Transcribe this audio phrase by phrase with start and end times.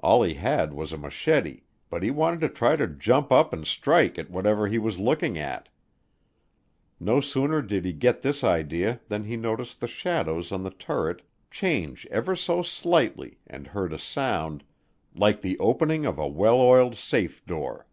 [0.00, 3.64] All he had was a machete, but he wanted to try to jump up and
[3.64, 5.68] strike at whatever he was looking at.
[6.98, 11.22] No sooner did he get this idea than he noticed the shadows on the turret
[11.48, 14.64] change ever so slightly and heard a sound,
[15.14, 17.86] "like the opening of a well oiled safe door."